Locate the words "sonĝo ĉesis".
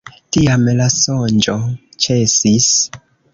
0.95-2.73